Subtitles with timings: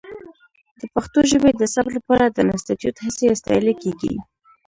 [0.79, 4.13] د پښتو ژبې د ثبت لپاره د انسټیټوت هڅې ستایلې کېږي.